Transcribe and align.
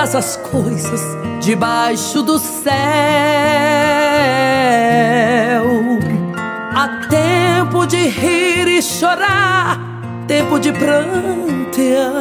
todas 0.00 0.14
as 0.14 0.36
coisas 0.36 1.00
debaixo 1.40 2.22
do 2.22 2.38
céu. 2.38 2.70
Há 6.74 7.06
tempo 7.08 7.86
de 7.86 8.08
rir 8.08 8.68
e 8.68 8.82
chorar, 8.82 9.78
tempo 10.26 10.58
de 10.58 10.72
prantear. 10.72 12.14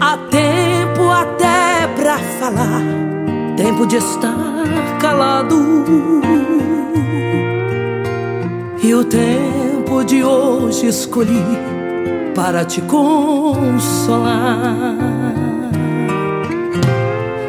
Há 0.00 0.16
tempo 0.30 1.10
até 1.10 1.88
pra 1.96 2.18
falar, 2.40 2.82
tempo 3.56 3.86
de 3.86 3.96
estar 3.96 4.38
calado. 5.00 5.58
E 8.82 8.94
o 8.94 9.04
tempo 9.04 10.04
de 10.04 10.24
hoje 10.24 10.86
escolhi 10.86 11.44
para 12.38 12.64
te 12.64 12.80
consolar. 12.82 14.32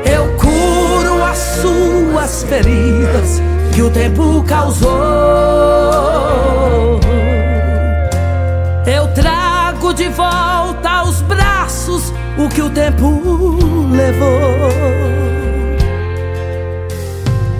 Eu 0.03 0.35
curo 0.35 1.23
as 1.23 1.37
suas 1.37 2.43
feridas 2.45 3.39
que 3.71 3.83
o 3.83 3.91
tempo 3.91 4.43
causou. 4.47 4.89
Eu 8.83 9.07
trago 9.13 9.93
de 9.93 10.09
volta 10.09 10.89
aos 10.89 11.21
braços 11.21 12.11
o 12.35 12.49
que 12.49 12.63
o 12.63 12.69
tempo 12.71 13.21
levou. 13.91 14.71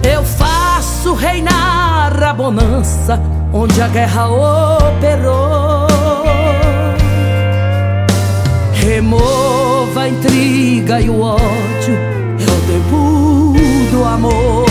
Eu 0.02 0.24
faço 0.24 1.14
reinar 1.14 2.20
a 2.24 2.34
bonança 2.34 3.20
onde 3.52 3.80
a 3.80 3.86
guerra 3.86 4.26
operou. 4.26 5.09
Remova 9.00 10.02
a 10.02 10.08
intriga 10.10 11.00
e 11.00 11.08
o 11.08 11.22
ódio, 11.22 11.96
é 12.38 12.44
o 12.44 12.60
tempo 12.70 13.54
do 13.90 14.04
amor. 14.04 14.66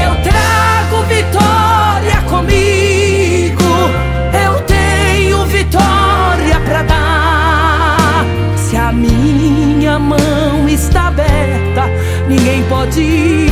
Eu 0.00 0.14
trago 0.22 1.02
vitória 1.08 2.22
comigo, 2.30 3.64
eu 4.46 4.60
tenho 4.62 5.44
vitória 5.46 6.60
pra 6.64 6.84
dar. 6.84 8.24
Se 8.56 8.76
a 8.76 8.92
minha 8.92 9.98
mão 9.98 10.68
está 10.68 11.08
aberta, 11.08 11.90
ninguém 12.28 12.62
pode 12.68 13.00
fechar. 13.02 13.43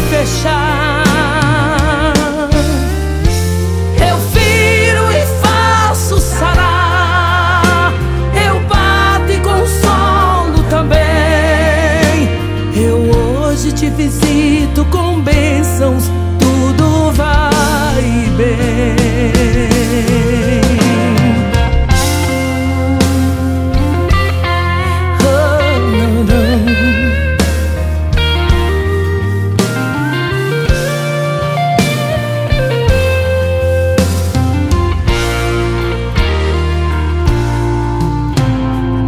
Visito 14.03 14.85
com 14.87 15.21
bênçãos, 15.21 16.11
tudo 16.39 17.13
vai 17.13 18.03
bem. 18.37 19.03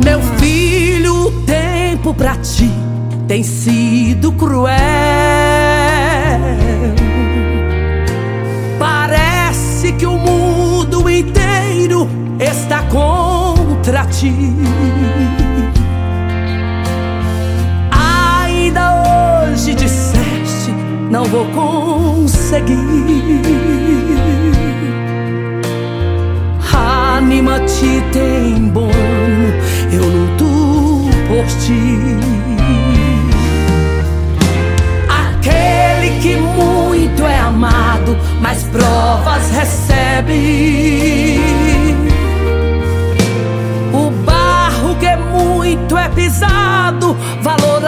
Meu 0.05 0.21
filho, 0.39 1.33
tempo 1.47 2.15
pra 2.15 2.37
ti 2.37 2.84
tem 3.27 3.43
sido 3.43 4.33
cruel. 4.33 4.75
Parece 8.79 9.93
que 9.93 10.07
o 10.07 10.17
mundo 10.17 11.09
inteiro 11.09 12.09
está 12.39 12.83
contra 12.85 14.07
ti. 14.07 14.33
Ainda 17.91 19.51
hoje 19.51 19.75
disseste: 19.75 20.71
Não 21.11 21.25
vou 21.25 21.47
conseguir. 21.47 22.75
Anima-te, 27.17 28.03
tem 28.13 28.69
bom, 28.69 28.91
eu 29.93 30.03
luto 30.03 31.09
por 31.29 31.47
ti. 31.65 32.34
Provas 39.15 39.51
recebe. 39.51 41.39
O 43.93 44.11
barro 44.25 44.97
que 44.97 45.17
muito 45.17 45.97
é 45.97 46.09
pisado, 46.09 47.17
valor 47.41 47.83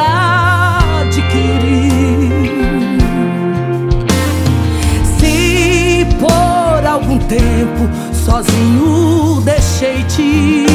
adquire. 1.08 1.90
Se 5.18 6.06
por 6.20 6.86
algum 6.86 7.18
tempo 7.18 7.88
sozinho 8.12 9.40
deixei-te, 9.42 10.65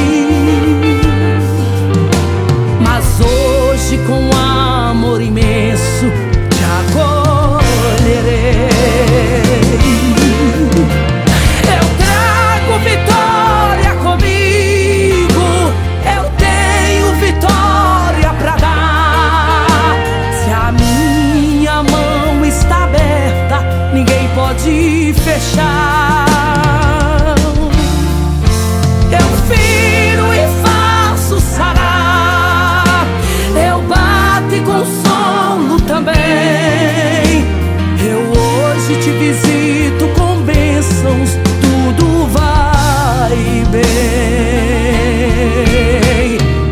visito 39.21 40.07
com 40.17 40.41
bênçãos, 40.41 41.37
tudo 41.61 42.25
vai 42.27 43.37
bem. 43.69 43.81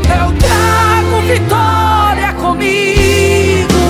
Eu 0.09 0.31
trago 0.39 1.21
vitória 1.27 2.33
comigo, 2.33 3.83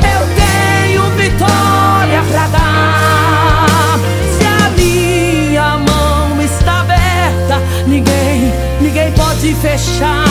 eu 0.00 0.22
tenho 0.40 1.02
vitória 1.18 2.22
pra 2.30 2.46
dar. 2.46 3.98
Se 4.38 4.46
a 4.46 4.70
minha 4.70 5.76
mão 5.76 6.40
está 6.40 6.80
aberta, 6.80 7.60
ninguém, 7.86 8.50
ninguém 8.80 9.12
pode 9.12 9.54
fechar. 9.56 10.27